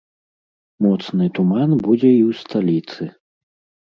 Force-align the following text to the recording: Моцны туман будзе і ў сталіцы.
Моцны 0.85 1.27
туман 1.39 1.75
будзе 1.87 2.09
і 2.13 2.23
ў 2.29 2.39
сталіцы. 2.41 3.03